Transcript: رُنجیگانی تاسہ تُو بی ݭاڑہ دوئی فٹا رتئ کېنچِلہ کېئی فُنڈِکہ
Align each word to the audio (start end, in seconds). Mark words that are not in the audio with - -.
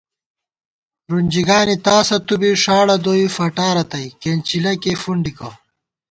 رُنجیگانی 1.11 1.75
تاسہ 1.85 2.17
تُو 2.25 2.35
بی 2.41 2.51
ݭاڑہ 2.61 2.95
دوئی 3.03 3.25
فٹا 3.35 3.67
رتئ 3.75 4.05
کېنچِلہ 4.21 4.73
کېئی 4.81 4.99
فُنڈِکہ 5.01 5.49